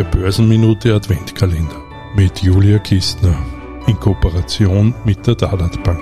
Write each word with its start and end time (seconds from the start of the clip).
Der 0.00 0.06
Börsenminute 0.06 0.94
Adventkalender 0.94 1.84
mit 2.16 2.42
Julia 2.42 2.78
Kistner 2.78 3.38
in 3.86 4.00
Kooperation 4.00 4.94
mit 5.04 5.26
der 5.26 5.34
Dalat 5.34 5.84
Bank. 5.84 6.00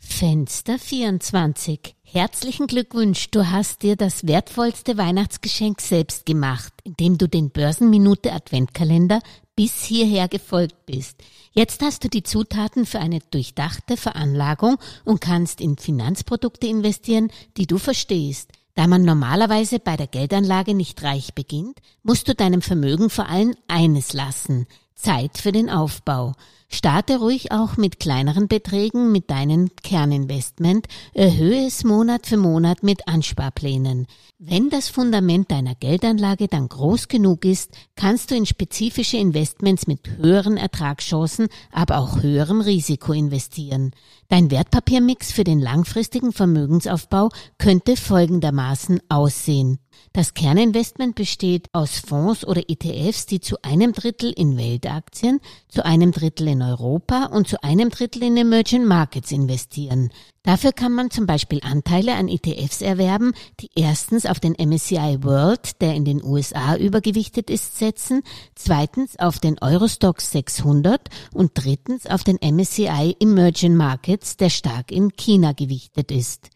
Fenster 0.00 0.80
24. 0.80 1.94
Herzlichen 2.02 2.66
Glückwunsch, 2.66 3.30
du 3.30 3.48
hast 3.48 3.84
dir 3.84 3.94
das 3.94 4.26
wertvollste 4.26 4.98
Weihnachtsgeschenk 4.98 5.80
selbst 5.80 6.26
gemacht, 6.26 6.72
indem 6.82 7.16
du 7.16 7.28
den 7.28 7.50
Börsenminute 7.50 8.32
Adventkalender 8.32 9.20
bis 9.54 9.84
hierher 9.84 10.26
gefolgt 10.26 10.86
bist. 10.86 11.22
Jetzt 11.52 11.82
hast 11.82 12.02
du 12.02 12.08
die 12.08 12.24
Zutaten 12.24 12.84
für 12.84 12.98
eine 12.98 13.20
durchdachte 13.30 13.96
Veranlagung 13.96 14.78
und 15.04 15.20
kannst 15.20 15.60
in 15.60 15.76
Finanzprodukte 15.76 16.66
investieren, 16.66 17.30
die 17.56 17.68
du 17.68 17.78
verstehst. 17.78 18.50
Da 18.74 18.86
man 18.86 19.02
normalerweise 19.02 19.78
bei 19.78 19.96
der 19.96 20.06
Geldanlage 20.06 20.74
nicht 20.74 21.02
reich 21.02 21.34
beginnt, 21.34 21.78
musst 22.02 22.28
du 22.28 22.34
deinem 22.34 22.62
Vermögen 22.62 23.10
vor 23.10 23.28
allem 23.28 23.54
eines 23.68 24.12
lassen, 24.12 24.66
Zeit 24.94 25.38
für 25.38 25.52
den 25.52 25.68
Aufbau. 25.68 26.34
Starte 26.72 27.18
ruhig 27.18 27.50
auch 27.50 27.76
mit 27.76 27.98
kleineren 27.98 28.46
Beträgen 28.46 29.10
mit 29.10 29.28
deinem 29.28 29.70
Kerninvestment, 29.82 30.86
erhöhe 31.12 31.66
es 31.66 31.82
Monat 31.82 32.28
für 32.28 32.36
Monat 32.36 32.84
mit 32.84 33.08
Ansparplänen. 33.08 34.06
Wenn 34.38 34.70
das 34.70 34.88
Fundament 34.88 35.50
deiner 35.50 35.74
Geldanlage 35.74 36.46
dann 36.46 36.68
groß 36.68 37.08
genug 37.08 37.44
ist, 37.44 37.72
kannst 37.96 38.30
du 38.30 38.36
in 38.36 38.46
spezifische 38.46 39.16
Investments 39.16 39.88
mit 39.88 40.16
höheren 40.16 40.56
Ertragschancen, 40.56 41.48
aber 41.72 41.98
auch 41.98 42.22
höherem 42.22 42.60
Risiko 42.60 43.12
investieren. 43.12 43.90
Dein 44.28 44.52
Wertpapiermix 44.52 45.32
für 45.32 45.44
den 45.44 45.58
langfristigen 45.58 46.32
Vermögensaufbau 46.32 47.30
könnte 47.58 47.96
folgendermaßen 47.96 49.00
aussehen. 49.08 49.80
Das 50.12 50.34
Kerninvestment 50.34 51.14
besteht 51.14 51.68
aus 51.72 51.98
Fonds 51.98 52.44
oder 52.44 52.68
ETFs, 52.68 53.26
die 53.26 53.40
zu 53.40 53.62
einem 53.62 53.92
Drittel 53.92 54.32
in 54.32 54.56
Weltaktien, 54.56 55.40
zu 55.68 55.84
einem 55.84 56.10
Drittel 56.10 56.48
in 56.48 56.62
Europa 56.62 57.26
und 57.26 57.46
zu 57.46 57.62
einem 57.62 57.90
Drittel 57.90 58.24
in 58.24 58.36
Emerging 58.36 58.84
Markets 58.84 59.30
investieren. 59.30 60.10
Dafür 60.42 60.72
kann 60.72 60.92
man 60.92 61.10
zum 61.10 61.26
Beispiel 61.26 61.60
Anteile 61.62 62.14
an 62.14 62.26
ETFs 62.26 62.80
erwerben, 62.80 63.34
die 63.60 63.70
erstens 63.76 64.26
auf 64.26 64.40
den 64.40 64.54
MSCI 64.58 65.18
World, 65.22 65.80
der 65.80 65.94
in 65.94 66.04
den 66.04 66.24
USA 66.24 66.76
übergewichtet 66.76 67.50
ist, 67.50 67.78
setzen, 67.78 68.22
zweitens 68.54 69.18
auf 69.18 69.38
den 69.38 69.58
Eurostox 69.60 70.32
600 70.32 71.08
und 71.32 71.52
drittens 71.54 72.06
auf 72.06 72.24
den 72.24 72.38
MSCI 72.42 73.16
Emerging 73.20 73.76
Markets, 73.76 74.36
der 74.36 74.50
stark 74.50 74.90
in 74.90 75.14
China 75.14 75.52
gewichtet 75.52 76.10
ist. 76.10 76.50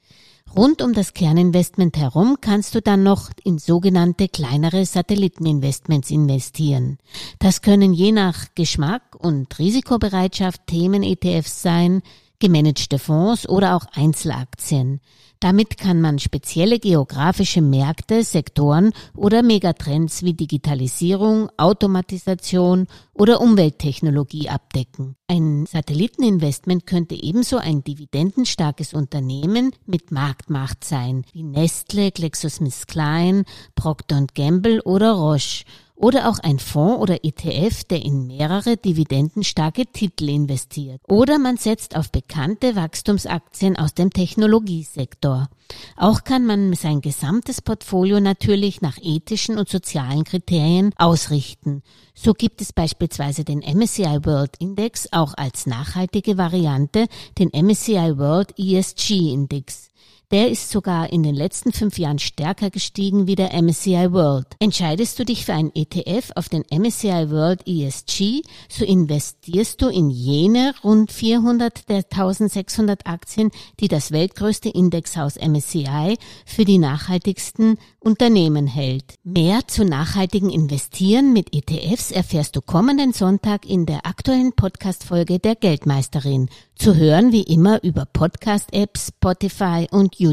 Rund 0.56 0.83
um 0.83 0.92
das 0.92 1.14
Kerninvestment 1.14 1.97
herum 1.97 2.36
kannst 2.41 2.77
du 2.77 2.80
dann 2.80 3.02
noch 3.02 3.30
in 3.42 3.58
sogenannte 3.58 4.28
kleinere 4.28 4.86
Satelliteninvestments 4.86 6.10
investieren. 6.10 6.98
Das 7.41 7.60
können 7.60 7.92
je 7.92 8.12
nach 8.12 8.47
Geschmack 8.55 9.16
und 9.19 9.58
Risikobereitschaft 9.58 10.64
Themen-ETFs 10.69 11.60
sein, 11.60 12.02
gemanagte 12.39 12.99
Fonds 12.99 13.49
oder 13.49 13.77
auch 13.77 13.87
Einzelaktien. 13.93 15.01
Damit 15.45 15.77
kann 15.77 16.01
man 16.01 16.19
spezielle 16.19 16.79
geografische 16.79 17.61
Märkte, 17.61 18.25
Sektoren 18.25 18.93
oder 19.15 19.43
Megatrends 19.43 20.23
wie 20.23 20.33
Digitalisierung, 20.33 21.51
Automatisation 21.59 22.87
oder 23.12 23.43
Umwelttechnologie 23.43 24.49
abdecken. 24.49 25.17
Ein 25.27 25.67
Satelliteninvestment 25.67 26.87
könnte 26.87 27.15
ebenso 27.15 27.59
ein 27.59 27.85
dividendenstarkes 27.85 28.95
Unternehmen 28.95 29.73
mit 29.85 30.12
Marktmacht 30.12 30.83
sein, 30.83 31.27
wie 31.35 31.43
Nestle, 31.43 32.11
GlaxoSmithKline, 32.11 33.45
Procter 33.75 34.27
Gamble 34.35 34.81
oder 34.83 35.12
Roche 35.12 35.65
oder 35.97 36.28
auch 36.28 36.39
ein 36.41 36.59
Fonds 36.59 37.00
oder 37.00 37.25
ETF, 37.25 37.84
der 37.84 38.05
in 38.05 38.27
mehrere 38.27 38.77
dividendenstarke 38.77 39.87
Titel 39.87 40.28
investiert. 40.28 41.00
Oder 41.09 41.38
man 41.38 41.56
setzt 41.56 41.97
auf 41.97 42.10
bekannte 42.10 42.77
Wachstumsaktien 42.77 43.77
aus 43.77 43.94
dem 43.94 44.10
Technologiesektor. 44.10 45.49
Auch 45.97 46.25
kann 46.25 46.47
man 46.47 46.75
sein 46.75 47.00
gesamtes 47.00 47.62
Portfolio 47.62 48.21
natürlich 48.21 48.82
nach 48.82 48.99
ethischen 49.00 49.56
und 49.56 49.69
sozialen 49.69 50.25
Kriterien 50.25 50.93
ausrichten. 50.97 51.82
So 52.15 52.32
gibt 52.34 52.61
es 52.61 52.72
beispielsweise 52.72 53.44
den 53.44 53.61
MSCI 53.61 54.25
World 54.25 54.56
Index 54.59 55.09
auch 55.12 55.34
als 55.37 55.66
nachhaltige 55.66 56.37
Variante, 56.37 57.06
den 57.38 57.49
MSCI 57.49 58.19
World 58.19 58.59
ESG 58.59 59.32
Index. 59.32 59.91
Der 60.31 60.51
ist 60.51 60.71
sogar 60.71 61.12
in 61.12 61.23
den 61.23 61.35
letzten 61.35 61.73
fünf 61.73 61.99
Jahren 61.99 62.19
stärker 62.19 62.71
gestiegen 62.71 63.27
wie 63.27 63.35
der 63.35 63.53
MSCI 63.61 64.12
World. 64.12 64.47
Entscheidest 64.59 65.19
du 65.19 65.25
dich 65.25 65.45
für 65.45 65.53
einen 65.53 65.71
ETF 65.75 66.33
auf 66.35 66.49
den 66.49 66.65
MSCI 66.71 67.31
World 67.31 67.69
ESG, 67.69 68.43
so 68.69 68.85
investierst 68.85 69.81
du 69.81 69.89
in 69.89 70.11
jene 70.11 70.75
rund 70.83 71.12
400 71.12 71.89
der 71.89 71.99
1600 71.99 73.07
Aktien, 73.07 73.51
die 73.81 73.89
das 73.89 74.11
weltgrößte 74.12 74.71
Indexhaus 74.71 75.37
MSCI 75.37 76.17
für 76.47 76.65
die 76.65 76.79
nachhaltigsten 76.79 77.79
Unternehmen 78.01 78.67
hält. 78.67 79.15
Mehr 79.25 79.61
zu 79.67 79.85
nachhaltigen 79.85 80.51
Investieren 80.51 81.33
mit 81.33 81.55
ETFs 81.55 82.11
erfährst 82.11 82.56
du 82.56 82.61
kommenden 82.61 83.12
Sonntag 83.12 83.67
in 83.67 83.87
der 83.87 84.06
aktuellen 84.06 84.53
Podcast-Folge 84.53 85.39
der 85.39 85.55
Geldmeisterin. 85.55 86.49
Zu 86.77 86.97
hören 86.97 87.31
wie 87.31 87.43
immer 87.43 87.83
über 87.85 88.05
Podcast-Apps, 88.05 89.12
Spotify 89.17 89.87
und 89.91 90.17
YouTube. 90.17 90.24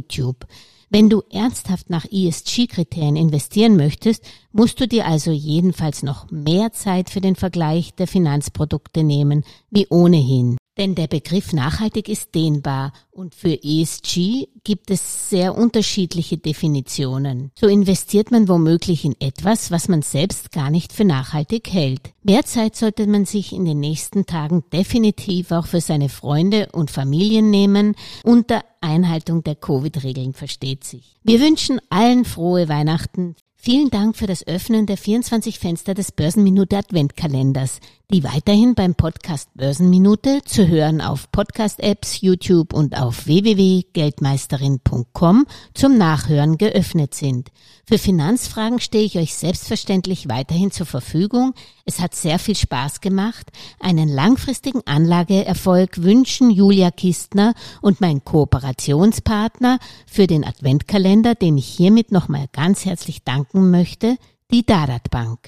Wenn 0.93 1.09
du 1.09 1.21
ernsthaft 1.31 1.89
nach 1.89 2.05
ESG-Kriterien 2.11 3.15
investieren 3.15 3.77
möchtest, 3.77 4.25
musst 4.51 4.79
du 4.81 4.87
dir 4.87 5.05
also 5.05 5.31
jedenfalls 5.31 6.03
noch 6.03 6.29
mehr 6.31 6.73
Zeit 6.73 7.09
für 7.09 7.21
den 7.21 7.37
Vergleich 7.37 7.95
der 7.95 8.07
Finanzprodukte 8.07 9.03
nehmen, 9.03 9.45
wie 9.69 9.87
ohnehin. 9.89 10.57
Denn 10.81 10.95
der 10.95 11.05
Begriff 11.05 11.53
nachhaltig 11.53 12.09
ist 12.09 12.33
dehnbar 12.33 12.91
und 13.11 13.35
für 13.35 13.53
ESG 13.53 14.47
gibt 14.63 14.89
es 14.89 15.29
sehr 15.29 15.55
unterschiedliche 15.55 16.39
Definitionen. 16.39 17.51
So 17.53 17.67
investiert 17.67 18.31
man 18.31 18.47
womöglich 18.47 19.05
in 19.05 19.13
etwas, 19.19 19.69
was 19.69 19.89
man 19.89 20.01
selbst 20.01 20.51
gar 20.51 20.71
nicht 20.71 20.91
für 20.91 21.05
nachhaltig 21.05 21.71
hält. 21.71 22.13
Mehr 22.23 22.45
Zeit 22.45 22.75
sollte 22.75 23.05
man 23.05 23.25
sich 23.25 23.53
in 23.53 23.65
den 23.65 23.79
nächsten 23.79 24.25
Tagen 24.25 24.63
definitiv 24.73 25.51
auch 25.51 25.67
für 25.67 25.81
seine 25.81 26.09
Freunde 26.09 26.69
und 26.71 26.89
Familien 26.89 27.51
nehmen, 27.51 27.93
unter 28.23 28.63
Einhaltung 28.81 29.43
der 29.43 29.57
Covid-Regeln 29.57 30.33
versteht 30.33 30.83
sich. 30.83 31.15
Wir 31.21 31.41
wünschen 31.41 31.79
allen 31.91 32.25
frohe 32.25 32.69
Weihnachten. 32.69 33.35
Vielen 33.63 33.91
Dank 33.91 34.17
für 34.17 34.25
das 34.25 34.47
Öffnen 34.47 34.87
der 34.87 34.97
24 34.97 35.59
Fenster 35.59 35.93
des 35.93 36.11
Börsenminute 36.11 36.75
Adventkalenders, 36.75 37.79
die 38.11 38.23
weiterhin 38.25 38.75
beim 38.75 38.93
Podcast 38.93 39.49
Börsenminute 39.55 40.41
zu 40.43 40.67
hören 40.67 40.99
auf 40.99 41.31
Podcast-Apps, 41.31 42.19
YouTube 42.19 42.73
und 42.73 42.99
auf 42.99 43.25
www.geldmeisterin.com 43.25 45.47
zum 45.73 45.97
Nachhören 45.97 46.57
geöffnet 46.57 47.15
sind. 47.15 47.51
Für 47.87 47.97
Finanzfragen 47.97 48.81
stehe 48.81 49.05
ich 49.05 49.17
euch 49.17 49.35
selbstverständlich 49.35 50.27
weiterhin 50.27 50.71
zur 50.71 50.85
Verfügung. 50.85 51.53
Es 51.85 52.01
hat 52.01 52.13
sehr 52.13 52.37
viel 52.37 52.55
Spaß 52.55 52.99
gemacht. 52.99 53.49
Einen 53.79 54.09
langfristigen 54.09 54.81
Anlageerfolg 54.85 56.03
wünschen 56.03 56.51
Julia 56.51 56.91
Kistner 56.91 57.53
und 57.81 58.01
mein 58.01 58.25
Kooperationspartner 58.25 59.79
für 60.05 60.27
den 60.27 60.43
Adventkalender, 60.43 61.35
den 61.35 61.57
ich 61.57 61.67
hiermit 61.67 62.11
nochmal 62.11 62.47
ganz 62.51 62.83
herzlich 62.85 63.23
danken 63.23 63.71
möchte, 63.71 64.17
die 64.51 64.65
Darat 64.65 65.09
Bank. 65.09 65.47